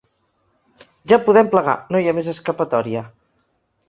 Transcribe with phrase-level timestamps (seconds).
[1.11, 3.05] Ja podem plegar, no hi ha més escapatòria.